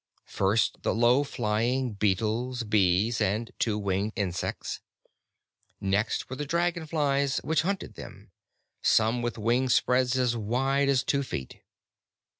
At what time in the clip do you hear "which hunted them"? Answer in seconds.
7.43-8.31